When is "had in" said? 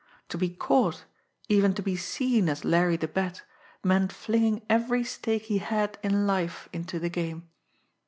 5.59-6.25